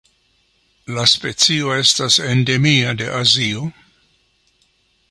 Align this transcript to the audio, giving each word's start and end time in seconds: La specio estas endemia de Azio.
La 0.99 1.03
specio 1.11 1.75
estas 1.83 2.17
endemia 2.31 2.99
de 3.03 3.13
Azio. 3.21 3.71